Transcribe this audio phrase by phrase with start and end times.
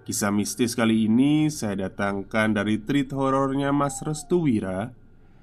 [0.00, 4.96] Kisah mistis kali ini saya datangkan dari treat horornya Mas Restu Wira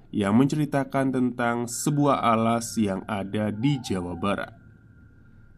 [0.09, 4.55] Yang menceritakan tentang sebuah alas yang ada di Jawa Barat.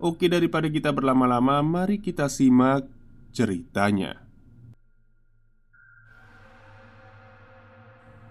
[0.02, 2.90] Oke daripada kita berlama-lama mari kita simak
[3.30, 4.26] ceritanya.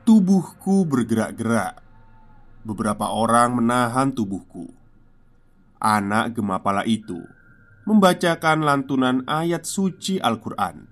[0.03, 1.81] Tubuhku bergerak-gerak.
[2.67, 4.75] Beberapa orang menahan tubuhku.
[5.79, 7.38] Anak gemapala itu
[7.89, 10.85] membacakan lantunan ayat suci Al-Quran.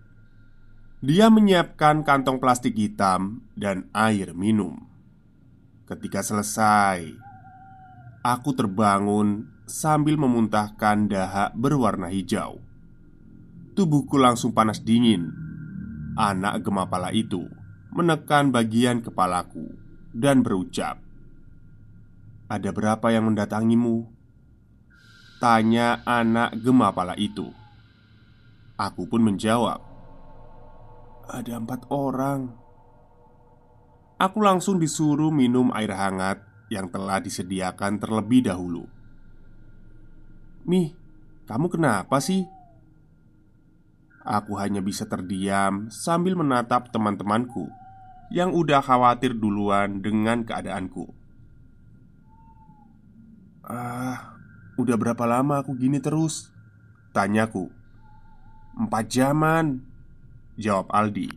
[1.04, 4.80] Dia menyiapkan kantong plastik hitam dan air minum.
[5.84, 7.12] Ketika selesai,
[8.24, 12.64] aku terbangun sambil memuntahkan dahak berwarna hijau.
[13.76, 15.28] Tubuhku langsung panas dingin.
[16.16, 17.44] Anak gemapala itu
[17.92, 19.68] menekan bagian kepalaku
[20.16, 20.96] dan berucap,
[22.48, 24.15] "Ada berapa yang mendatangimu?"
[25.36, 27.52] Tanya anak gemapala itu.
[28.80, 29.84] Aku pun menjawab
[31.28, 32.56] Ada empat orang.
[34.16, 36.40] Aku langsung disuruh minum air hangat
[36.72, 38.88] yang telah disediakan terlebih dahulu.
[40.64, 40.96] Mih,
[41.44, 42.48] kamu kenapa sih?
[44.24, 47.68] Aku hanya bisa terdiam sambil menatap teman-temanku
[48.32, 51.12] Yang udah khawatir duluan dengan keadaanku.
[53.68, 54.35] Ah,
[54.76, 56.52] Udah berapa lama aku gini terus?
[57.16, 57.72] Tanyaku
[58.76, 59.80] Empat jaman
[60.56, 61.28] Jawab Aldi.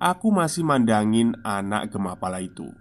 [0.00, 2.72] Aku masih mandangin anak gemapala itu.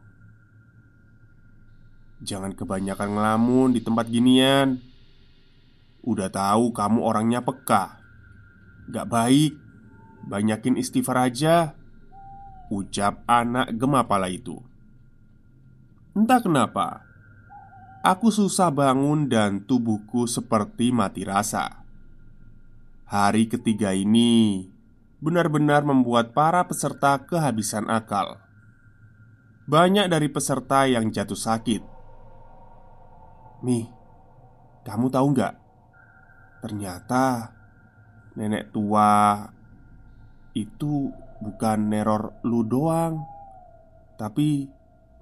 [2.23, 4.79] Jangan kebanyakan ngelamun di tempat ginian.
[5.99, 7.99] Udah tahu kamu orangnya peka.
[8.87, 9.55] Gak baik.
[10.27, 11.75] Banyakin istighfar aja
[12.69, 14.61] Ucap anak gemapala itu.
[16.13, 17.08] Entah kenapa
[17.99, 21.83] Aku susah bangun dan tubuhku seperti mati rasa.
[23.03, 24.63] Hari ketiga ini
[25.19, 28.39] benar-benar membuat para peserta kehabisan akal.
[29.67, 31.83] Banyak dari peserta yang jatuh sakit.
[33.67, 33.91] Nih,
[34.87, 35.55] kamu tahu nggak?
[36.63, 37.51] Ternyata
[38.39, 39.43] nenek tua
[40.55, 41.11] itu
[41.43, 43.27] bukan neror lu doang,
[44.15, 44.71] tapi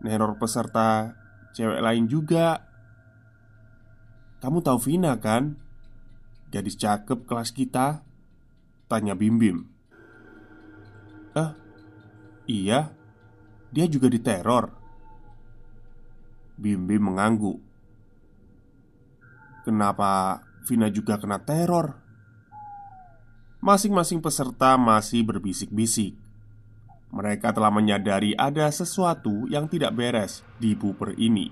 [0.05, 1.16] neror peserta
[1.57, 2.61] cewek lain juga.
[4.37, 5.57] Kamu tahu Vina kan?
[6.53, 8.05] Gadis cakep kelas kita
[8.87, 9.67] Tanya Bim Bim
[11.35, 11.51] Eh,
[12.47, 12.95] iya
[13.67, 14.71] Dia juga diteror
[16.55, 17.59] Bim Bim mengangguk
[19.67, 21.99] Kenapa Vina juga kena teror?
[23.59, 26.15] Masing-masing peserta masih berbisik-bisik
[27.07, 31.47] Mereka telah menyadari ada sesuatu yang tidak beres di buper ini.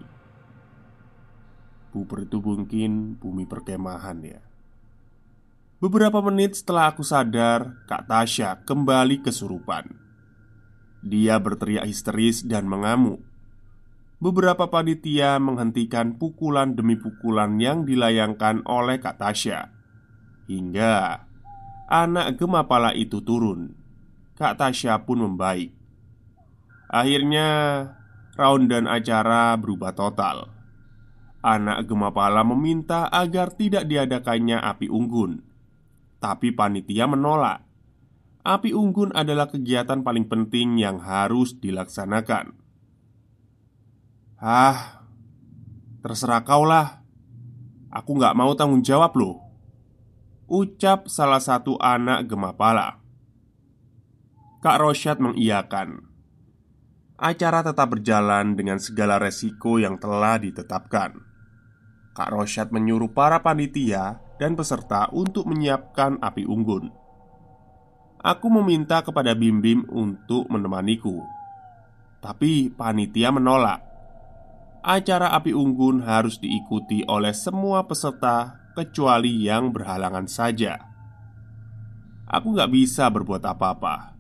[1.96, 4.44] Buber itu mungkin bumi perkemahan ya.
[5.80, 9.96] Beberapa menit setelah aku sadar Kak Tasya kembali kesurupan.
[11.00, 13.24] Dia berteriak histeris dan mengamuk.
[14.20, 19.72] Beberapa panitia menghentikan pukulan demi pukulan yang dilayangkan oleh Kak Tasya.
[20.52, 21.24] Hingga
[21.88, 23.85] anak gemapala itu turun
[24.36, 25.72] Kak Tasya pun membaik.
[26.92, 27.48] Akhirnya
[28.36, 30.52] round dan acara berubah total.
[31.40, 35.40] Anak Gemapala meminta agar tidak diadakannya api unggun.
[36.20, 37.64] Tapi panitia menolak.
[38.46, 42.54] Api unggun adalah kegiatan paling penting yang harus dilaksanakan.
[44.38, 45.06] Ah,
[46.04, 47.06] terserah kau lah.
[47.96, 49.40] Aku nggak mau tanggung jawab loh
[50.52, 53.05] Ucap salah satu anak Gemapala
[54.66, 56.10] Kak Rosyad mengiyakan
[57.22, 61.22] Acara tetap berjalan dengan segala resiko yang telah ditetapkan
[62.18, 66.90] Kak Rosyad menyuruh para panitia dan peserta untuk menyiapkan api unggun.
[68.26, 71.22] Aku meminta kepada Bim Bim untuk menemaniku,
[72.26, 73.86] tapi panitia menolak.
[74.82, 80.82] Acara api unggun harus diikuti oleh semua peserta kecuali yang berhalangan saja.
[82.26, 84.15] Aku gak bisa berbuat apa-apa.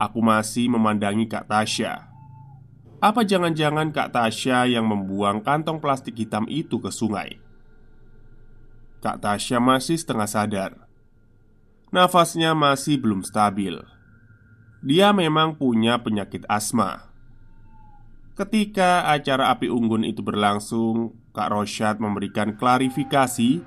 [0.00, 2.10] Aku masih memandangi Kak Tasya
[3.00, 7.40] apa jangan-jangan Kak Tasya yang membuang kantong plastik hitam itu ke sungai?
[9.00, 10.72] Kak Tasya masih setengah sadar
[11.90, 13.74] Nafasnya masih belum stabil.
[14.84, 17.10] Dia memang punya penyakit asma.
[18.38, 23.58] Ketika acara api unggun itu berlangsung, Kak Rosyad memberikan klarifikasi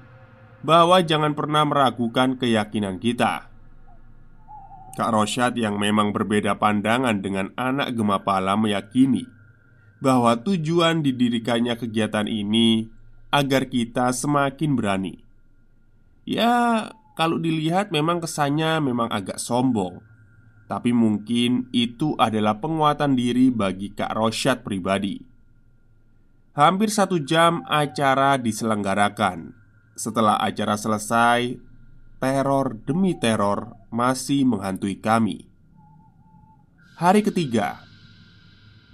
[0.64, 3.53] bahwa jangan pernah meragukan keyakinan kita.
[4.94, 9.26] Kak Rosyad yang memang berbeda pandangan dengan anak Gemapala meyakini
[10.04, 12.92] bahwa tujuan didirikannya kegiatan ini
[13.34, 15.16] agar kita semakin berani.
[16.28, 20.06] Ya, kalau dilihat memang kesannya memang agak sombong.
[20.70, 25.20] Tapi mungkin itu adalah penguatan diri bagi Kak Rosyad pribadi.
[26.54, 29.58] Hampir satu jam acara diselenggarakan.
[29.98, 31.58] Setelah acara selesai
[32.24, 35.44] Teror demi teror masih menghantui kami
[36.96, 37.84] Hari ketiga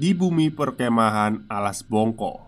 [0.02, 2.42] Di bumi perkemahan Alas Bongko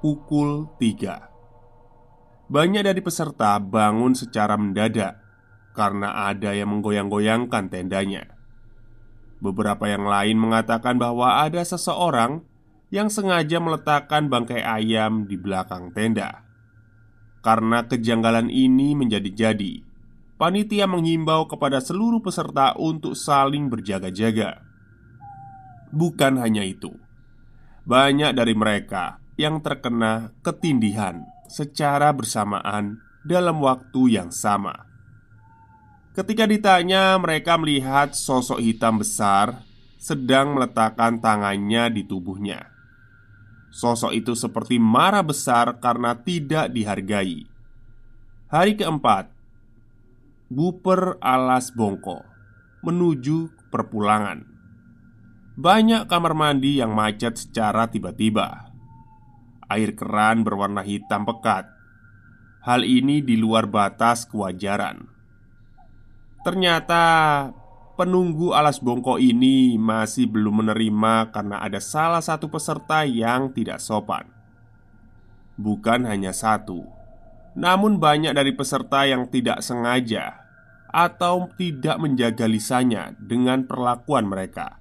[0.00, 5.20] Pukul 3 banyak dari peserta bangun secara mendadak
[5.76, 8.24] karena ada yang menggoyang-goyangkan tendanya.
[9.44, 12.40] Beberapa yang lain mengatakan bahwa ada seseorang
[12.88, 16.47] yang sengaja meletakkan bangkai ayam di belakang tenda.
[17.38, 19.82] Karena kejanggalan ini menjadi-jadi,
[20.38, 24.62] panitia menghimbau kepada seluruh peserta untuk saling berjaga-jaga.
[25.94, 26.92] Bukan hanya itu,
[27.88, 34.84] banyak dari mereka yang terkena ketindihan secara bersamaan dalam waktu yang sama.
[36.18, 39.62] Ketika ditanya, mereka melihat sosok hitam besar
[39.98, 42.77] sedang meletakkan tangannya di tubuhnya.
[43.68, 47.44] Sosok itu seperti marah besar karena tidak dihargai.
[48.48, 49.28] Hari keempat,
[50.48, 52.24] Buper alas bongko
[52.80, 54.48] menuju perpulangan.
[55.60, 58.72] Banyak kamar mandi yang macet secara tiba-tiba.
[59.68, 61.68] Air keran berwarna hitam pekat.
[62.64, 65.04] Hal ini di luar batas kewajaran.
[66.46, 67.04] Ternyata
[67.98, 74.30] penunggu alas bongko ini masih belum menerima karena ada salah satu peserta yang tidak sopan.
[75.58, 76.86] Bukan hanya satu,
[77.58, 80.46] namun banyak dari peserta yang tidak sengaja
[80.94, 84.78] atau tidak menjaga lisannya dengan perlakuan mereka.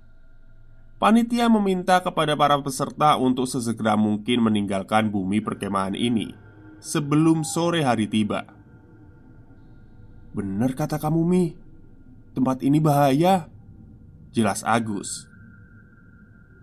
[1.01, 6.33] Panitia meminta kepada para peserta untuk sesegera mungkin meninggalkan bumi perkemahan ini
[6.77, 8.45] sebelum sore hari tiba.
[10.37, 11.66] Benar kata kamu, Mi.
[12.37, 13.49] Tempat ini bahaya.
[14.29, 15.25] Jelas Agus.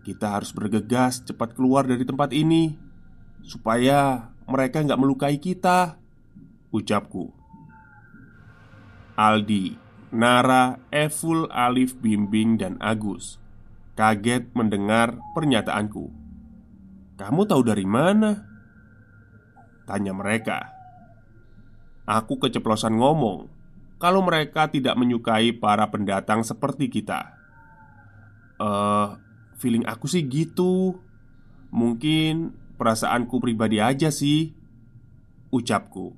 [0.06, 2.78] Kita harus bergegas cepat keluar dari tempat ini
[3.42, 5.98] supaya mereka nggak melukai kita.
[6.70, 7.34] Ucapku.
[9.18, 9.74] Aldi,
[10.14, 13.42] Nara, Evul, Alif, Bimbing, dan Agus
[13.98, 16.06] kaget mendengar pernyataanku.
[17.18, 18.46] "Kamu tahu dari mana?"
[19.90, 20.70] tanya mereka.
[22.06, 23.53] Aku keceplosan ngomong
[24.04, 27.32] kalau mereka tidak menyukai para pendatang seperti kita.
[28.60, 29.16] Eh, uh,
[29.56, 31.00] feeling aku sih gitu.
[31.72, 34.52] Mungkin perasaanku pribadi aja sih,
[35.48, 36.12] ucapku.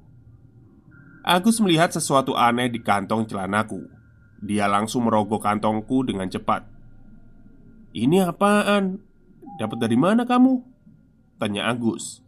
[1.23, 3.87] Agus melihat sesuatu aneh di kantong celanaku.
[4.43, 6.67] Dia langsung merogoh kantongku dengan cepat.
[7.95, 8.99] Ini apaan?
[9.63, 10.61] Dapat dari mana kamu?
[11.39, 12.21] Tanya Agus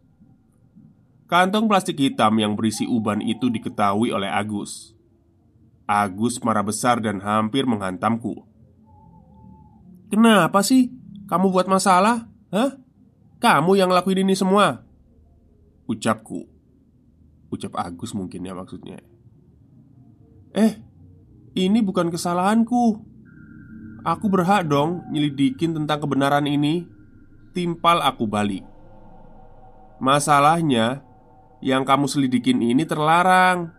[1.29, 4.97] Kantong plastik hitam yang berisi uban itu diketahui oleh Agus
[5.89, 8.45] Agus marah besar dan hampir menghantamku
[10.13, 10.93] Kenapa sih?
[11.25, 12.29] Kamu buat masalah?
[12.53, 12.77] Hah?
[13.41, 14.85] Kamu yang lakuin ini semua?
[15.89, 16.45] Ucapku
[17.49, 19.01] Ucap Agus mungkin ya maksudnya
[20.53, 20.77] Eh,
[21.57, 23.01] ini bukan kesalahanku
[24.05, 26.85] Aku berhak dong nyelidikin tentang kebenaran ini
[27.57, 28.61] Timpal aku balik
[29.97, 31.01] Masalahnya
[31.65, 33.78] Yang kamu selidikin ini terlarang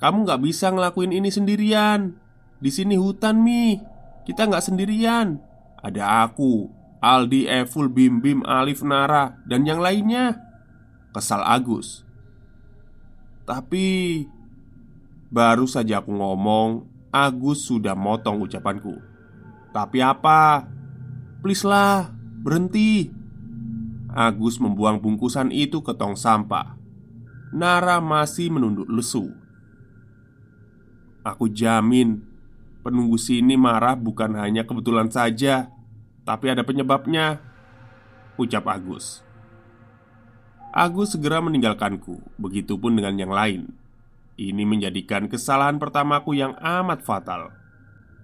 [0.00, 2.16] Kamu nggak bisa ngelakuin ini sendirian.
[2.56, 3.76] Di sini hutan mi.
[4.24, 5.36] Kita nggak sendirian.
[5.80, 10.40] Ada aku Aldi, Evul, Bim Bim, Alif, Nara Dan yang lainnya.
[11.12, 12.04] Kesal Agus.
[13.44, 14.24] Tapi
[15.30, 18.98] Baru saja aku ngomong Agus sudah motong ucapanku.
[19.70, 20.66] Tapi apa?
[21.38, 22.10] Please lah,
[22.42, 23.14] berhenti.
[24.10, 26.74] Agus membuang bungkusan itu ke tong sampah.
[27.54, 29.30] Nara masih menunduk lesu
[31.22, 32.24] Aku jamin
[32.80, 35.68] Penunggu sini marah bukan hanya kebetulan saja
[36.24, 37.40] Tapi ada penyebabnya
[38.40, 39.20] Ucap Agus
[40.72, 43.60] Agus segera meninggalkanku Begitupun dengan yang lain
[44.40, 47.60] Ini menjadikan kesalahan pertamaku yang amat fatal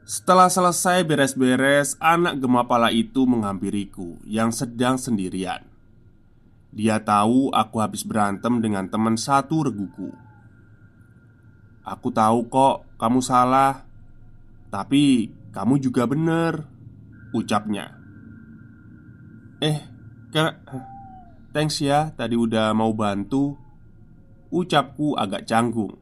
[0.07, 5.67] setelah selesai beres-beres, anak gemapala itu menghampiriku yang sedang sendirian.
[6.71, 10.15] Dia tahu aku habis berantem dengan teman satu reguku.
[11.83, 13.85] Aku tahu kok, kamu salah
[14.73, 16.67] Tapi kamu juga bener
[17.37, 17.93] Ucapnya.
[19.61, 19.81] Eh,
[20.33, 20.47] ke
[21.57, 23.57] Thanks ya, tadi udah mau bantu
[24.53, 25.97] Ucapku agak canggung.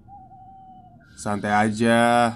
[1.14, 2.34] Santai aja.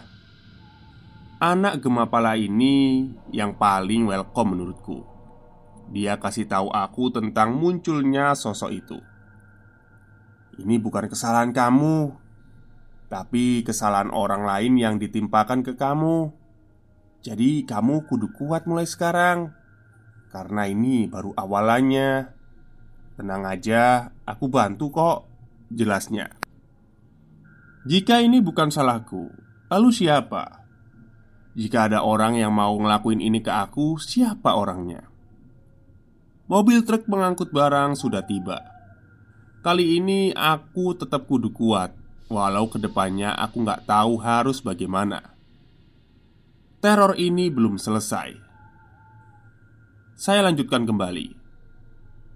[1.39, 5.05] Anak gemapala ini yang paling welcome menurutku.
[5.93, 8.99] Dia kasih tahu aku tentang munculnya sosok itu.
[10.59, 12.11] Ini bukan kesalahan kamu
[13.09, 16.29] Tapi kesalahan orang lain yang ditimpakan ke kamu.
[17.25, 19.57] Jadi kamu kudu kuat mulai sekarang.
[20.29, 22.37] Karena ini baru awalannya.
[23.17, 25.19] Tenang aja, aku bantu kok
[25.73, 26.33] Jelasnya.
[27.89, 29.33] Jika ini bukan salahku
[29.69, 30.65] Lalu siapa?
[31.53, 35.05] Jika ada orang yang mau ngelakuin ini ke aku, siapa orangnya?
[36.49, 38.65] Mobil truk mengangkut barang sudah tiba.
[39.61, 41.98] Kali ini aku tetap kudu kuat
[42.29, 45.33] Walau ke depannya aku nggak tahu harus bagaimana.
[46.85, 48.37] Teror ini belum selesai.
[50.13, 51.35] Saya lanjutkan kembali.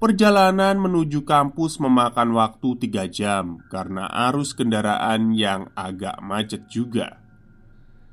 [0.02, 7.22] Perjalanan menuju kampus memakan waktu tiga jam Karena arus kendaraan yang agak macet juga.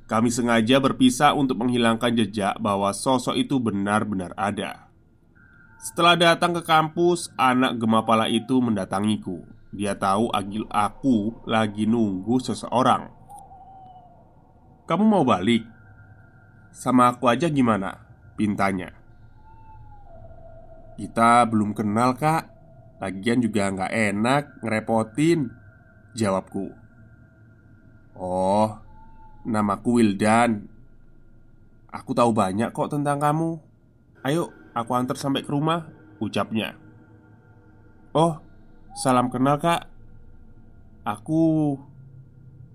[0.05, 4.89] Kami sengaja berpisah untuk menghilangkan jejak bahwa sosok itu benar-benar ada.
[5.79, 9.45] Setelah datang ke kampus, anak gemapala itu mendatangiku.
[9.69, 13.09] Dia tahu agil aku lagi nunggu seseorang.
[14.89, 15.65] "Kamu mau balik?
[16.73, 18.01] Sama aku aja gimana?"
[18.33, 18.93] pintanya.
[20.97, 22.57] "Kita belum kenal, Kak.
[22.99, 25.49] Lagian juga nggak enak ngerepotin."
[26.17, 26.73] Jawabku.
[28.17, 28.69] "Oh,
[29.45, 30.65] namaku Wildan.
[31.89, 33.57] Aku tahu banyak kok tentang kamu.
[34.21, 35.89] Ayo, Aku antar sampai ke rumah
[36.21, 36.77] Ucapnya
[38.09, 38.41] Oh,
[38.99, 39.87] salam kenal kak.
[41.07, 41.79] Aku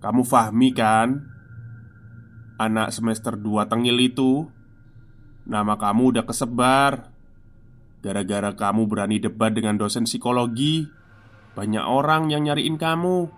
[0.00, 1.20] Kamu Fahmi kan?
[2.56, 4.48] Anak semester 2 tengil itu.
[5.44, 7.12] Nama kamu udah kesebar.
[8.00, 10.84] Gara-gara kamu berani debat dengan dosen psikologi
[11.56, 13.28] Banyak orang yang nyariin kamu.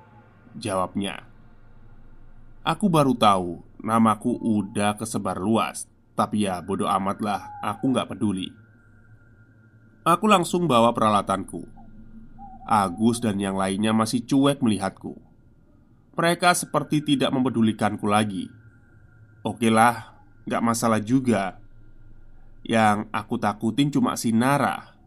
[0.59, 1.23] Jawabnya
[2.67, 8.51] Aku baru tahu Namaku udah kesebar luas tapi ya bodoh amat lah Aku nggak peduli.
[10.03, 11.76] Aku langsung bawa peralatanku
[12.67, 15.15] Agus dan yang lainnya masih cuek melihatku.
[16.19, 18.51] Mereka seperti tidak mempedulikanku lagi.
[19.47, 20.19] Oke lah,
[20.51, 21.63] nggak masalah juga.
[22.67, 24.99] Yang aku takutin cuma si Nara.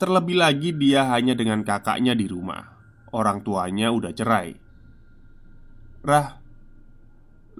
[0.00, 2.80] Terlebih lagi dia hanya dengan kakaknya di rumah.
[3.12, 4.56] Orang tuanya udah cerai.
[6.00, 6.40] Rah,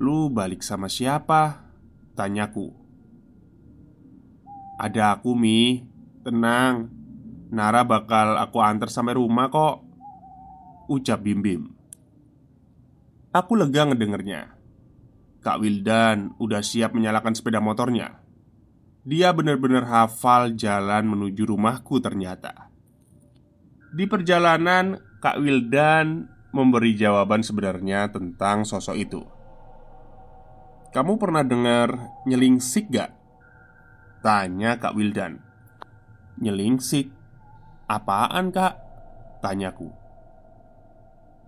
[0.00, 1.68] lu balik sama siapa?
[2.16, 2.72] Tanyaku.
[4.80, 5.84] Ada aku Mi.
[6.24, 6.97] Tenang
[7.48, 9.80] Nara bakal aku antar sampai rumah kok
[10.88, 11.62] Ucap Bim Bim.
[13.32, 14.56] Aku lega ngedengernya.
[15.44, 18.20] Kak Wildan udah siap menyalakan sepeda motornya.
[19.08, 22.68] Dia benar-benar hafal jalan menuju rumahku ternyata.
[23.92, 29.22] Di perjalanan Kak Wildan memberi jawaban sebenarnya tentang sosok itu.
[30.92, 33.12] Kamu pernah dengar nyelingsik gak?
[34.24, 35.40] Tanya Kak Wildan.
[36.40, 37.17] Nyelingsik?
[37.88, 38.76] Apaan kak?
[39.40, 39.88] Tanyaku.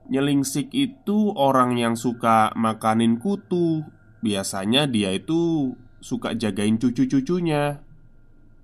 [0.08, 3.84] Nyelingsik itu orang yang suka makanin kutu.
[4.24, 7.84] Biasanya dia itu suka jagain cucu-cucunya.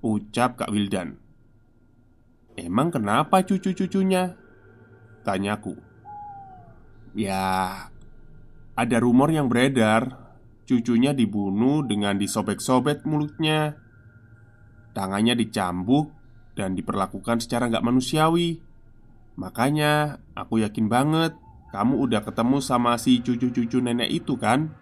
[0.00, 1.20] Ucap Kak Wildan.
[2.56, 4.40] Emang kenapa cucu-cucunya?
[5.20, 5.76] Tanyaku.
[7.12, 7.44] Ya,
[8.72, 10.24] ada rumor yang beredar.
[10.64, 13.76] Cucunya dibunuh dengan disobek-sobek mulutnya.
[14.96, 16.15] Tangannya dicambuk
[16.56, 18.64] dan diperlakukan secara nggak manusiawi
[19.36, 21.36] Makanya aku yakin banget
[21.70, 24.72] Kamu udah ketemu sama si cucu-cucu nenek itu kan?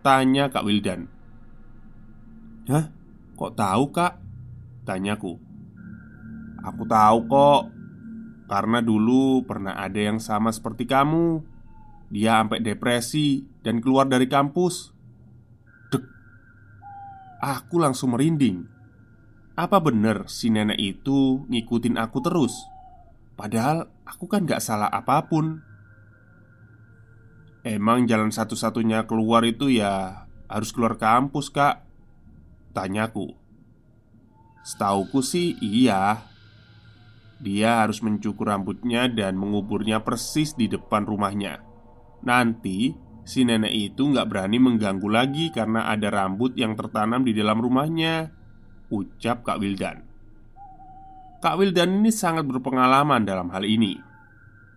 [0.00, 1.06] Tanya Kak Wildan
[2.72, 2.88] Hah?
[3.36, 4.16] Kok tahu kak?
[4.88, 5.36] Tanyaku
[6.64, 7.62] Aku tahu kok
[8.48, 11.44] Karena dulu pernah ada yang sama seperti kamu
[12.08, 14.96] Dia sampai depresi dan keluar dari kampus
[17.44, 18.73] Aku langsung merinding
[19.54, 22.66] Apa bener si nenek itu ngikutin aku terus?
[23.38, 25.62] Padahal aku kan gak salah apa pun.
[27.62, 31.86] Emang jalan satu-satunya keluar itu ya harus keluar kampus kak.
[32.74, 33.30] Tanyaku
[34.66, 36.26] Setauku sih iya.
[37.38, 41.62] Dia harus mencukur rambutnya dan menguburnya persis di depan rumahnya.
[42.26, 47.56] Nanti Si nenek itu nggak berani mengganggu lagi karena ada rambut yang tertanam di dalam
[47.56, 48.43] rumahnya
[48.94, 50.06] Ucap Kak Wildan
[51.42, 53.98] Kak Wildan ini sangat berpengalaman dalam hal ini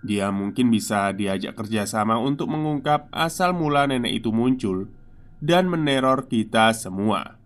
[0.02, 4.90] Dia mungkin bisa diajak kerjasama untuk mengungkap asal mula nenek itu muncul
[5.38, 7.38] dan meneror kita semua.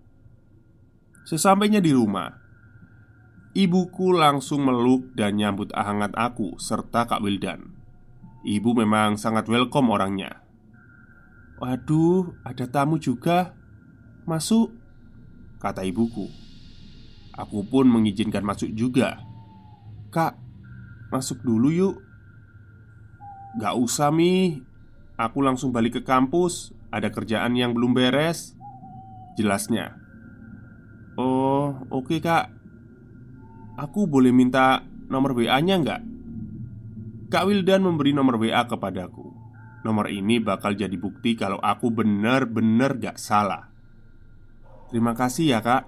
[1.28, 2.40] Sesampainya di rumah,
[3.54, 7.72] ibuku langsung meluk dan nyambut hangat aku serta Kak Wildan.
[8.42, 10.42] Ibu memang sangat welcome orangnya.
[11.62, 13.54] Waduh, ada tamu juga.
[14.26, 14.74] Masuk,
[15.62, 16.41] kata ibuku.
[17.36, 19.24] Aku pun mengizinkan masuk juga.
[20.12, 20.36] Kak,
[21.14, 21.96] masuk dulu yuk.
[23.60, 24.60] Gak usah, Mi.
[25.16, 26.76] Aku langsung balik ke kampus.
[26.92, 28.52] Ada kerjaan yang belum beres
[29.40, 29.96] Jelasnya
[31.16, 32.52] Oh, oke okay, kak
[33.80, 36.02] Aku boleh minta nomor WA-nya nggak?
[37.32, 39.32] Kak Wildan memberi nomor WA kepadaku
[39.88, 43.72] Nomor ini bakal jadi bukti kalau aku benar-benar gak salah
[44.92, 45.88] Terima kasih ya kak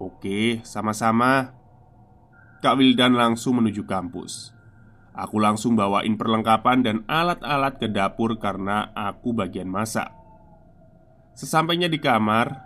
[0.00, 1.52] Oke, sama-sama
[2.64, 4.56] Kak Wildan langsung menuju kampus
[5.20, 10.08] Aku langsung bawain perlengkapan dan alat-alat ke dapur karena aku bagian masak.
[11.34, 12.62] Sesampainya di kamar,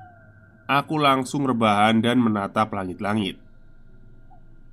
[0.68, 3.40] aku langsung rebahan dan menatap langit-langit.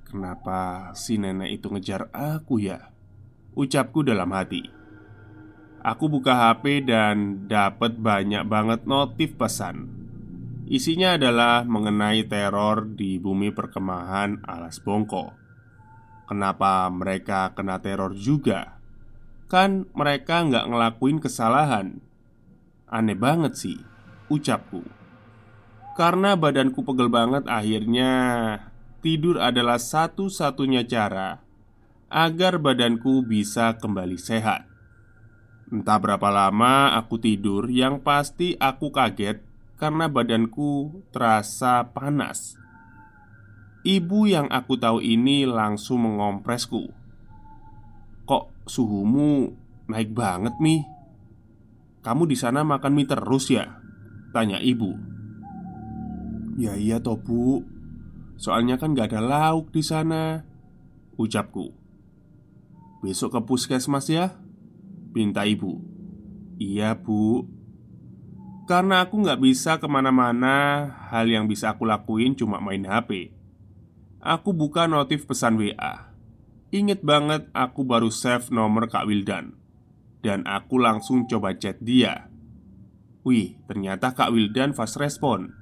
[0.04, 2.92] Kenapa si nenek itu ngejar aku ya?
[3.56, 4.68] Ucapku dalam hati.
[5.80, 10.01] Aku buka HP dan dapat banyak banget notif pesan.
[10.72, 15.36] Isinya adalah mengenai teror di bumi perkemahan alas bongko.
[16.24, 18.80] Kenapa mereka kena teror juga?
[19.52, 22.00] Kan mereka nggak ngelakuin kesalahan
[22.88, 23.76] Aneh banget sih
[24.32, 24.80] Ucapku
[25.92, 28.12] Karena badanku pegel banget akhirnya
[29.04, 31.44] Tidur adalah satu-satunya cara
[32.08, 34.64] Agar badanku bisa kembali sehat
[35.68, 39.51] Entah berapa lama aku tidur Yang pasti aku kaget
[39.82, 42.54] Karena badanku terasa panas
[43.82, 46.86] Ibu yang aku tahu ini langsung mengompresku.
[48.22, 49.50] "Kok suhumu
[49.90, 50.86] naik banget, Mi?
[52.06, 53.82] Kamu di sana makan mie terus ya?"
[54.30, 54.94] tanya ibu.
[56.54, 57.66] "Ya iya toh, Bu.
[58.38, 60.46] Soalnya kan gak ada lauk di sana."
[61.18, 61.74] ucapku.
[63.02, 64.30] "Besok ke puskesmas ya?"
[65.10, 65.82] pinta ibu.
[66.62, 67.50] "Iya, Bu."
[68.62, 73.34] Karena aku nggak bisa ke mana-mana, hal yang bisa aku lakuin cuma main HP.
[74.22, 76.12] Aku buka notif pesan WA
[76.70, 79.58] Ingat banget aku baru save nomor Kak Wildan.
[80.22, 82.30] Dan aku langsung coba chat dia.
[83.26, 85.52] Wih, ternyata Kak Wildan fast respon.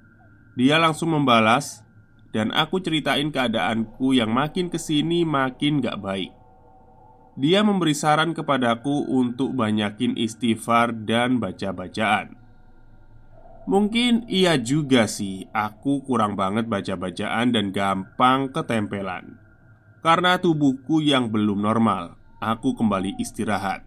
[0.55, 1.83] Dia langsung membalas
[2.31, 6.31] Dan aku ceritain keadaanku yang makin ke sini makin gak baik.
[7.35, 12.40] Dia memberi saran kepadaku untuk banyakin istighfar dan baca-bacaan
[13.71, 19.39] Mungkin iya juga sih, aku kurang banget baca-bacaan dan gampang ketempelan.
[20.03, 23.87] Karena tubuhku yang belum normal, aku kembali istirahat.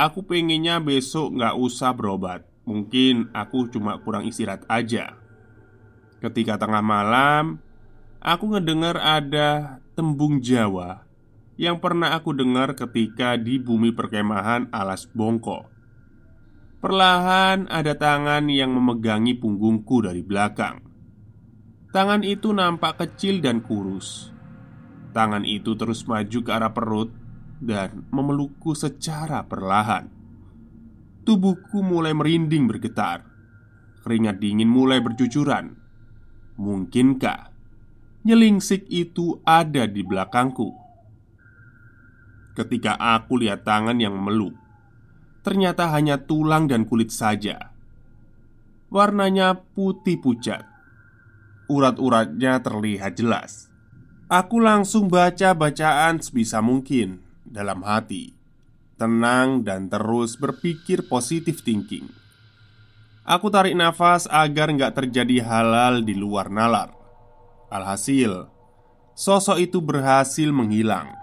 [0.00, 2.48] Aku pengennya besok nggak usah berobat.
[2.64, 5.20] Mungkin aku cuma kurang istirahat aja.
[6.24, 7.60] Ketika tengah malam,
[8.24, 11.04] aku ngedengar ada tembung Jawa
[11.60, 15.75] yang pernah aku dengar ketika di bumi perkemahan alas bongko.
[16.86, 20.86] Perlahan ada tangan yang memegangi punggungku dari belakang.
[21.90, 24.30] Tangan itu nampak kecil dan kurus.
[25.10, 27.10] Tangan itu terus maju ke arah perut
[27.58, 30.06] dan memelukku secara perlahan.
[31.26, 33.26] Tubuhku mulai merinding bergetar.
[34.06, 35.74] Keringat dingin mulai bercucuran.
[36.54, 37.50] Mungkinkah
[38.22, 40.70] nyelingsik itu ada di belakangku?
[42.54, 44.54] Ketika aku lihat tangan yang memeluk,
[45.46, 47.70] ternyata hanya tulang dan kulit saja.
[48.90, 50.66] Warnanya putih pucat.
[51.70, 53.70] Urat-uratnya terlihat jelas.
[54.26, 58.34] Aku langsung baca bacaan sebisa mungkin dalam hati,
[58.98, 62.10] tenang dan terus berpikir positif thinking.
[63.22, 66.90] Aku tarik nafas agar nggak terjadi halal di luar nalar.
[67.70, 68.50] Alhasil,
[69.14, 71.14] sosok itu berhasil menghilang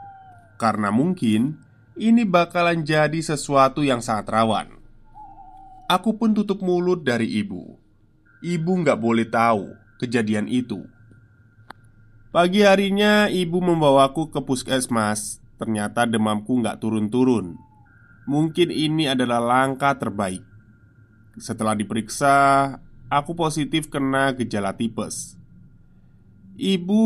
[0.56, 1.60] karena mungkin
[1.94, 4.82] ini bakalan jadi sesuatu yang sangat rawan.
[5.86, 7.78] Aku pun tutup mulut dari ibu.
[8.42, 10.82] Ibu nggak boleh tahu kejadian itu.
[12.34, 15.38] Pagi harinya, ibu membawaku ke puskesmas.
[15.62, 17.62] Ternyata demamku nggak turun-turun.
[18.26, 20.42] Mungkin ini adalah langkah terbaik.
[21.38, 22.36] Setelah diperiksa,
[23.06, 25.38] aku positif kena gejala tipes.
[26.58, 27.06] Ibu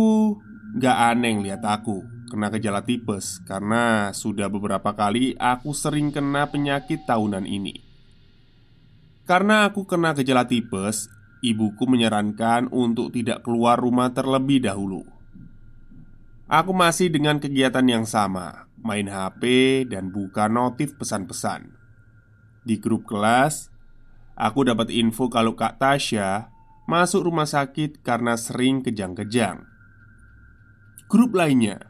[0.79, 7.07] nggak aneh lihat aku kena gejala tipes karena sudah beberapa kali aku sering kena penyakit
[7.07, 7.81] tahunan ini.
[9.27, 11.11] Karena aku kena gejala tipes,
[11.43, 15.03] ibuku menyarankan untuk tidak keluar rumah terlebih dahulu.
[16.47, 21.75] Aku masih dengan kegiatan yang sama, main HP, dan buka notif pesan-pesan.
[22.63, 23.67] Di grup kelas,
[24.39, 26.47] aku dapat info kalau Kak Tasya
[26.87, 29.67] masuk rumah sakit karena sering kejang-kejang.
[31.11, 31.86] Grup lainnya,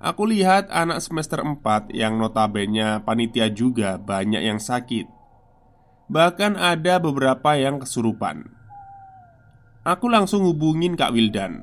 [0.00, 5.06] aku lihat anak semester 4 yang notabene panitia juga banyak yang sakit.
[6.10, 8.50] Bahkan ada beberapa yang kesurupan.
[9.86, 11.62] Aku langsung hubungin Kak Wildan.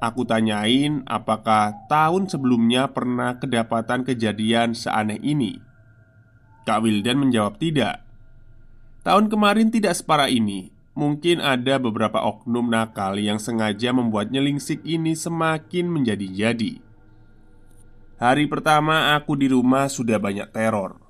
[0.00, 5.60] Aku tanyain apakah tahun sebelumnya pernah kedapatan kejadian seaneh ini.
[6.64, 8.02] Kak Wildan menjawab tidak.
[9.04, 10.72] Tahun kemarin tidak separah ini.
[10.98, 16.89] Mungkin ada beberapa oknum nakal yang sengaja membuat nyelingsik ini semakin menjadi-jadi
[18.20, 21.00] Hari pertama aku di rumah sudah banyak teror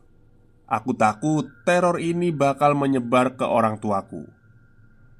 [0.70, 4.30] Aku takut teror ini bakal menyebar ke orang tuaku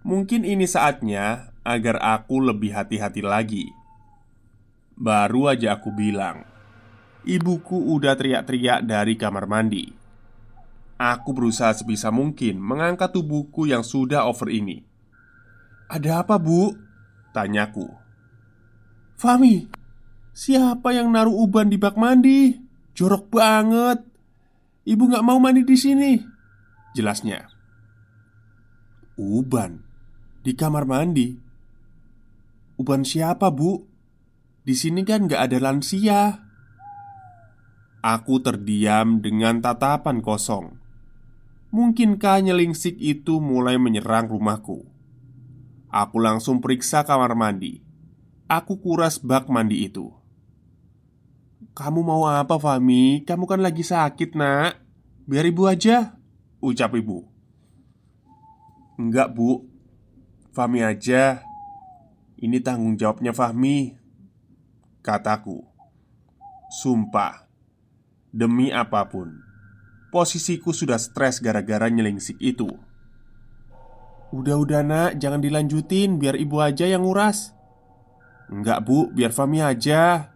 [0.07, 3.69] Mungkin ini saatnya agar aku lebih hati-hati lagi.
[4.97, 6.45] Baru aja aku bilang,
[7.25, 9.93] ibuku udah teriak-teriak dari kamar mandi.
[11.01, 14.85] Aku berusaha sebisa mungkin mengangkat tubuhku yang sudah over ini.
[15.89, 16.77] "Ada apa, Bu?"
[17.33, 17.89] tanyaku.
[19.17, 19.69] "Fami,
[20.33, 22.57] siapa yang naruh uban di bak mandi?
[22.95, 24.03] Jorok banget.
[24.85, 26.13] Ibu gak mau mandi di sini."
[26.97, 27.47] Jelasnya.
[29.21, 29.85] Uban
[30.41, 31.37] di kamar mandi.
[32.81, 33.85] Uban siapa, Bu?
[34.65, 36.49] Di sini kan gak ada lansia.
[38.01, 40.81] Aku terdiam dengan tatapan kosong.
[41.71, 44.89] Mungkinkah nyelingsik itu mulai menyerang rumahku?
[45.93, 47.85] Aku langsung periksa kamar mandi.
[48.49, 50.20] Aku kuras bak mandi itu.
[51.77, 53.23] "Kamu mau apa, Fami?
[53.25, 54.79] Kamu kan lagi sakit, Nak.
[55.25, 56.19] Biar ibu aja,"
[56.61, 57.27] ucap ibu.
[59.01, 59.65] "Enggak, Bu.
[60.51, 61.51] Fami aja.
[62.41, 63.93] Ini tanggung jawabnya Fahmi
[65.05, 65.61] Kataku
[66.73, 67.45] Sumpah
[68.33, 69.45] Demi apa pun
[70.09, 72.67] Posisiku sudah stres gara-gara nyelingsik itu
[74.33, 77.53] Udah-udah nak, jangan dilanjutin Biar ibu aja yang nguras
[78.49, 80.30] Enggak bu, biar Fami aja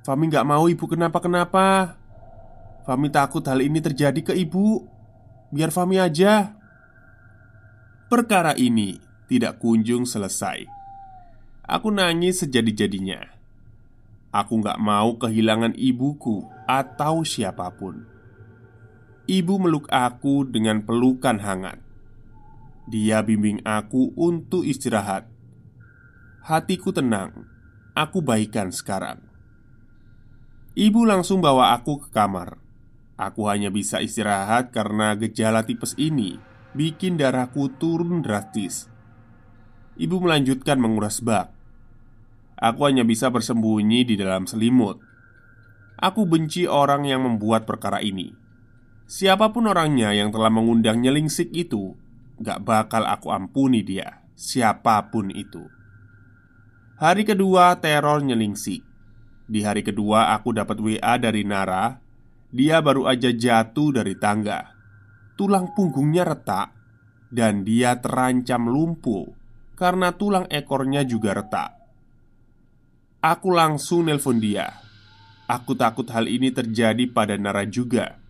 [0.00, 1.96] Fami gak mau ibu kenapa-kenapa
[2.88, 4.84] Fami takut hal ini terjadi ke ibu
[5.52, 6.56] Biar Fami aja
[8.08, 8.96] Perkara ini
[9.28, 10.80] tidak kunjung selesai
[11.70, 13.30] Aku nangis sejadi-jadinya.
[14.34, 18.02] Aku gak mau kehilangan ibuku atau siapa pun.
[19.30, 21.78] Ibu meluk aku dengan pelukan hangat.
[22.90, 25.30] Dia bimbing aku untuk istirahat.
[26.42, 27.46] Hatiku tenang.
[27.94, 29.29] Aku baikan sekarang.
[30.80, 32.56] Ibu langsung bawa aku ke kamar.
[33.20, 36.40] Aku hanya bisa istirahat karena gejala tipes ini
[36.72, 38.88] bikin darahku turun drastis.
[40.00, 41.52] Ibu melanjutkan menguras bak.
[42.56, 45.04] Aku hanya bisa bersembunyi di dalam selimut.
[46.00, 48.32] Aku benci orang yang membuat perkara ini.
[49.04, 51.92] Siapa pun orangnya yang telah mengundang nyelingsik itu,
[52.40, 54.24] gak bakal aku ampuni dia.
[54.32, 55.60] Siapa pun itu.
[56.96, 58.89] Hari kedua teror nyelingsik.
[59.50, 61.98] Di hari kedua aku dapat WA dari Nara.
[62.54, 64.70] Dia baru aja jatuh dari tangga.
[65.34, 66.70] Tulang punggungnya retak
[67.34, 69.26] dan dia terancam lumpuh
[69.74, 71.70] karena tulang ekornya juga retak.
[73.18, 74.70] Aku langsung nelpon dia.
[75.50, 78.22] Aku takut hal ini terjadi pada Nara juga.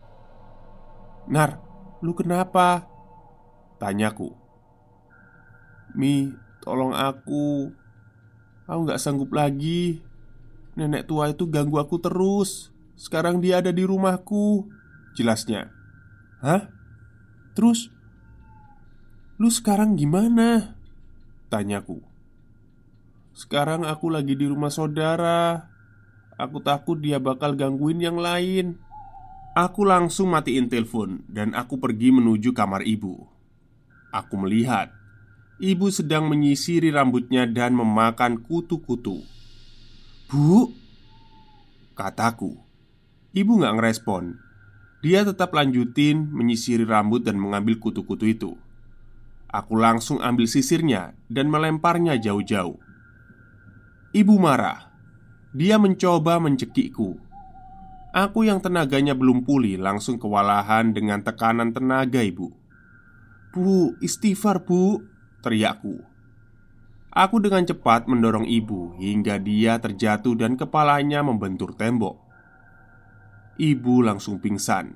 [1.29, 1.61] "Nar,
[2.01, 2.89] lu kenapa?"
[3.77, 4.33] Tanyaku.
[5.93, 6.33] "Mi,
[6.65, 7.69] tolong aku.
[8.65, 10.10] Aku gak sanggup lagi.
[10.81, 12.73] Nenek tua itu ganggu aku terus.
[12.97, 14.65] Sekarang dia ada di rumahku."
[15.13, 15.69] Jelasnya.
[16.41, 16.73] "Hah?
[17.53, 17.93] Terus
[19.37, 20.81] lu sekarang gimana?"
[21.53, 22.01] Tanyaku.
[23.37, 25.69] Sekarang aku lagi di rumah saudara.
[26.41, 28.81] Aku takut dia bakal gangguin yang lain.
[29.53, 33.21] Aku langsung matiin telepon dan aku pergi menuju kamar ibu.
[34.15, 34.95] Aku melihat
[35.61, 39.21] ibu sedang menyisiri rambutnya dan memakan kutu-kutu.
[40.31, 40.71] "Bu,"
[41.99, 42.55] kataku.
[43.35, 44.39] Ibu gak ngerespon.
[45.03, 48.55] Dia tetap lanjutin menyisiri rambut dan mengambil kutu-kutu itu.
[49.51, 52.79] Aku langsung ambil sisirnya dan melemparnya jauh-jauh.
[54.15, 54.95] Ibu marah.
[55.51, 57.19] Dia mencoba mencekikku.
[58.15, 62.55] Aku yang tenaganya belum pulih langsung kewalahan dengan tekanan tenaga ibu.
[63.51, 65.03] "Bu, istighfar, Bu!"
[65.43, 66.03] teriakku.
[67.11, 72.15] Aku dengan cepat mendorong ibu hingga dia terjatuh dan kepalanya membentur tembok.
[73.59, 74.95] Ibu langsung pingsan.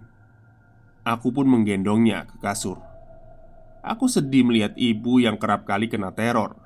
[1.03, 2.79] Aku pun menggendongnya ke kasur.
[3.83, 6.57] Aku sedih melihat ibu yang kerap kali kena teror.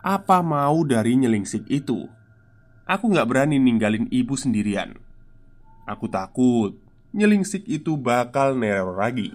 [0.00, 2.08] Apa mau dari nyelingsik itu?
[2.88, 4.94] Aku gak berani ninggalin ibu sendirian
[5.86, 6.74] Aku takut
[7.14, 9.30] nyelingsik itu bakal neror lagi.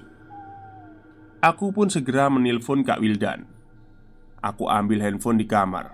[1.39, 3.50] Aku pun segera menelpon Kak Wildan.
[4.41, 5.93] Aku ambil handphone di kamar.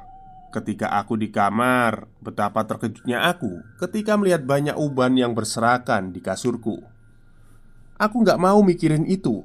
[0.56, 6.80] Ketika aku di kamar, betapa terkejutnya aku ketika melihat banyak uban yang berserakan di kasurku.
[8.00, 9.44] Aku nggak mau mikirin itu.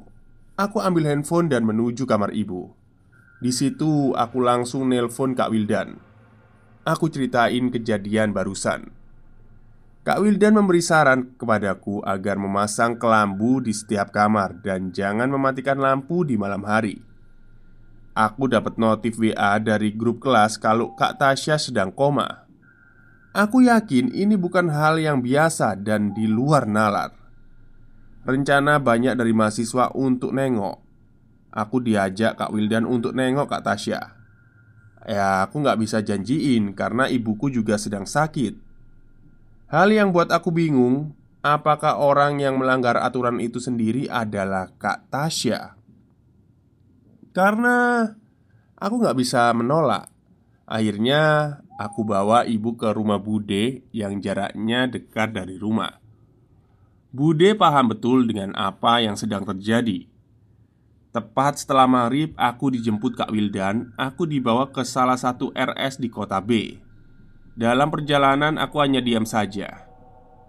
[0.54, 2.70] Aku ambil handphone dan menuju kamar ibu.
[3.42, 5.98] Di situ aku langsung nelpon Kak Wildan.
[6.86, 8.94] Aku ceritain kejadian barusan.
[10.06, 16.22] Kak Wildan memberi saran kepadaku agar memasang kelambu di setiap kamar dan jangan mematikan lampu
[16.22, 17.11] di malam hari.
[18.12, 22.44] Aku dapat notif WA dari grup kelas kalau Kak Tasya sedang koma.
[23.32, 27.16] Aku yakin ini bukan hal yang biasa dan di luar nalar.
[28.28, 30.76] Rencana banyak dari mahasiswa untuk nengok.
[31.52, 34.00] Aku diajak Kak Wildan untuk nengok Kak Tasya.
[35.08, 38.72] Ya, aku nggak bisa janjiin karena ibuku juga sedang sakit
[39.72, 45.80] Hal yang buat aku bingung, apakah orang yang melanggar aturan itu sendiri adalah Kak Tasya?
[47.32, 48.08] Karena
[48.76, 50.08] aku nggak bisa menolak.
[50.68, 56.00] Akhirnya aku bawa ibu ke rumah Bude yang jaraknya dekat dari rumah.
[57.12, 60.08] Bude paham betul dengan apa yang sedang terjadi.
[61.12, 63.92] Tepat setelah maghrib, aku dijemput Kak Wildan.
[64.00, 66.80] Aku dibawa ke salah satu RS di kota B.
[67.52, 69.92] Dalam perjalanan aku hanya diam saja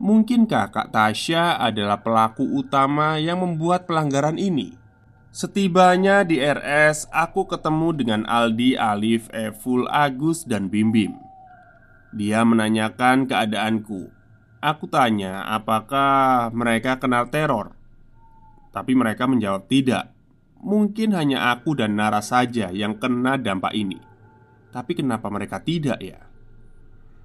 [0.04, 4.76] Mungkinkah Kak Tasya adalah pelaku utama yang membuat pelanggaran ini?
[5.34, 11.17] Setibanya di RS, aku ketemu dengan Aldi, Alif, Evul, Agus, dan Bim Bim.
[12.13, 14.13] Dia menanyakan keadaanku.
[14.62, 17.74] Aku tanya apakah mereka kenal teror.
[18.69, 20.13] Tapi mereka menjawab tidak.
[20.62, 23.98] Mungkin hanya aku dan Nara saja yang kena dampak ini.
[24.69, 26.22] Tapi kenapa mereka tidak ya?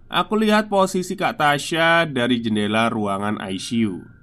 [0.09, 4.18] Aku lihat posisi Kak Tasya dari jendela ruangan ICU.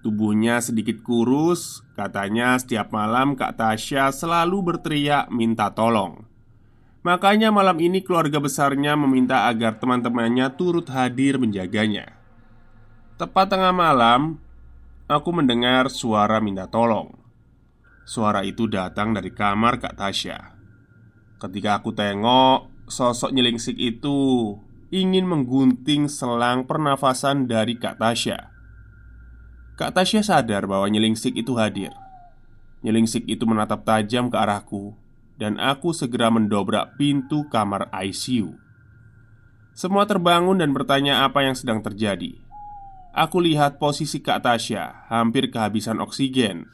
[0.00, 6.24] Tubuhnya sedikit kurus, katanya setiap malam Kak Tasya selalu berteriak minta tolong.
[7.04, 12.16] Makanya malam ini keluarga besarnya meminta agar teman-temannya turut hadir menjaganya.
[13.20, 14.40] Tepat tengah malam,
[15.04, 17.12] aku mendengar suara minta tolong.
[18.08, 20.38] Suara itu datang dari kamar Kak Tasya.
[21.40, 24.56] Ketika aku tengok, sosok nyelingsik itu
[24.88, 28.49] ingin menggunting selang pernafasan dari Kak Tasya.
[29.80, 31.88] Kak Tasya sadar bahwa nyelingsik itu hadir.
[32.84, 34.92] Nyelingsik itu menatap tajam ke arahku,
[35.40, 38.60] dan aku segera mendobrak pintu kamar ICU.
[39.72, 42.36] Semua terbangun dan bertanya apa yang sedang terjadi.
[43.16, 46.68] Aku lihat posisi Kak Tasya hampir kehabisan oksigen.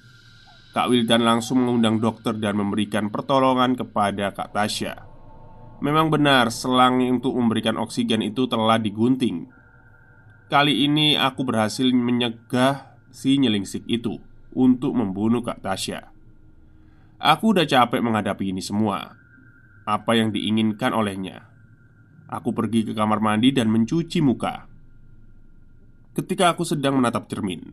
[0.74, 5.06] Kak Wildan langsung mengundang dokter dan memberikan pertolongan kepada Kak Tasya.
[5.78, 9.46] Memang benar, selang untuk memberikan oksigen itu telah digunting.
[10.50, 14.20] Kali ini aku berhasil menyegah si nyelingsik itu
[14.52, 16.12] untuk membunuh Kak Tasya.
[17.16, 19.16] Aku udah capek menghadapi ini semua.
[19.88, 21.48] Apa yang diinginkan olehnya?
[22.28, 24.68] Aku pergi ke kamar mandi dan mencuci muka.
[26.12, 27.72] Ketika aku sedang menatap cermin,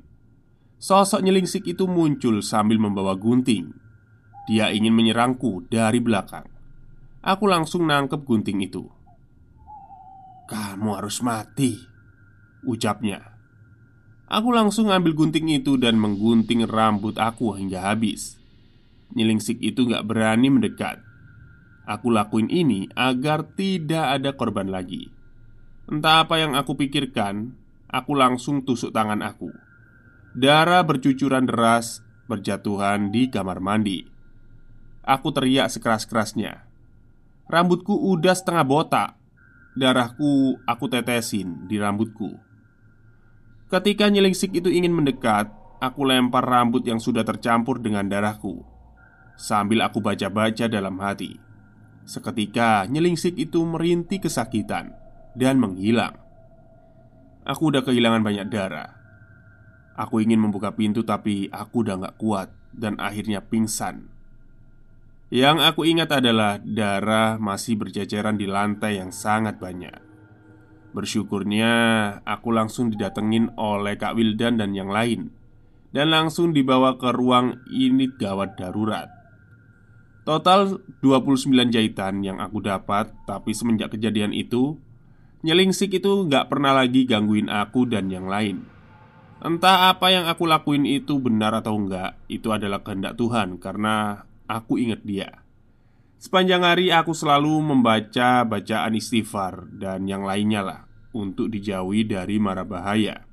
[0.79, 3.75] sosok nyelingsik itu muncul sambil membawa gunting.
[4.47, 6.47] Dia ingin menyerangku dari belakang.
[7.23, 8.83] Aku langsung nangkep gunting itu
[10.43, 11.79] Kamu harus mati
[12.67, 13.32] Ucapnya
[14.31, 18.39] Aku langsung ambil gunting itu dan menggunting rambut aku hingga habis.
[19.13, 21.03] Nyelingsik itu gak berani mendekat.
[21.83, 25.11] Aku lakuin ini agar tidak ada korban lagi.
[25.91, 27.59] Entah apa yang aku pikirkan
[27.93, 29.53] Aku langsung tusuk tangan aku.
[30.33, 34.01] Darah bercucuran deras Berjatuhan di kamar mandi.
[35.05, 36.65] Aku teriak sekeras-kerasnya.
[37.45, 39.09] Rambutku udah setengah botak.
[39.77, 42.52] Darahku aku tetesin di rambutku
[43.71, 45.51] Ketika nyelingsik itu ingin mendekat
[45.83, 48.63] Aku lempar rambut yang sudah tercampur dengan darahku
[49.33, 51.41] Sambil aku baca-baca dalam hati.
[52.05, 54.93] Seketika nyelingsik itu merintih kesakitan
[55.33, 56.19] Dan menghilang.
[57.43, 58.95] Aku udah kehilangan banyak darah.
[59.99, 64.13] Aku ingin membuka pintu tapi aku udah gak kuat Dan akhirnya pingsan.
[65.33, 70.02] Yang aku ingat adalah darah masih berceceran di lantai yang sangat banyak.
[70.93, 71.73] Bersyukurnya
[72.21, 75.33] aku langsung didatengin oleh Kak Wildan dan yang lain.
[75.89, 79.09] Dan langsung dibawa ke ruang unit gawat darurat.
[80.23, 84.79] Total 29 jahitan yang aku dapat Tapi semenjak kejadian itu
[85.43, 88.63] Nyelingsik itu gak pernah lagi gangguin aku dan yang lain.
[89.43, 94.79] Entah apa yang aku lakuin itu benar atau enggak Itu adalah kehendak Tuhan Karena aku
[94.79, 95.42] ingat dia
[96.23, 100.81] Sepanjang hari aku selalu membaca bacaan istighfar dan yang lainnya lah
[101.11, 103.27] Untuk dijauhi dari mara bahaya.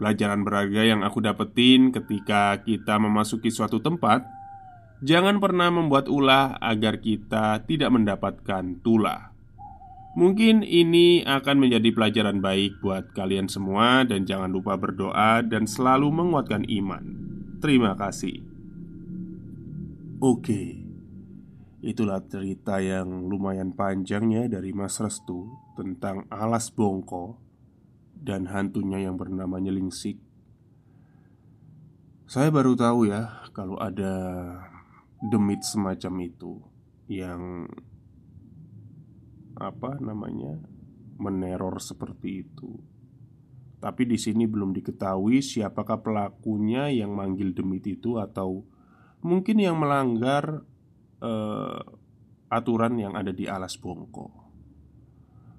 [0.00, 4.24] Pelajaran berharga yang aku dapetin ketika kita memasuki suatu tempat
[5.04, 9.36] Jangan pernah membuat ulah agar kita tidak mendapatkan tulah.
[10.16, 16.08] Mungkin ini akan menjadi pelajaran baik buat kalian semua Dan jangan lupa berdoa dan selalu
[16.16, 17.04] menguatkan iman.
[17.60, 18.40] Terima kasih.
[20.24, 20.77] Oke
[21.78, 25.46] Itulah cerita yang lumayan panjang ya dari Mas Restu
[25.78, 27.38] Tentang alas bongko
[28.18, 30.18] dan hantunya yang bernama Nyelingsik.
[32.26, 34.10] Saya baru tahu ya kalau ada
[35.22, 36.58] demit semacam itu
[37.06, 37.70] yang
[39.54, 40.58] apa namanya
[41.18, 42.78] meneror seperti itu.
[43.78, 48.66] Tapi di sini belum diketahui siapakah pelakunya yang manggil demit itu atau
[49.22, 50.66] mungkin yang melanggar
[51.22, 51.80] uh,
[52.48, 54.48] aturan yang ada di alas bongko.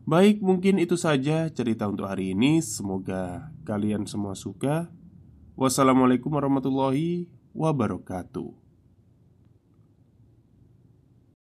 [0.10, 2.66] Baik, mungkin itu saja cerita untuk hari ini.
[2.66, 4.90] Semoga kalian semua suka.
[5.54, 8.69] Wassalamualaikum warahmatullahi wabarakatuh.